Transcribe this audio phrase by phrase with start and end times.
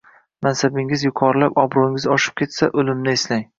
[0.45, 3.49] mansabingiz yuqorilab, obro‘yingiz oshib ketsa, o‘limni eslang.